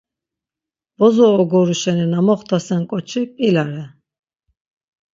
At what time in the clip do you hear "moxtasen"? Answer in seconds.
2.27-2.81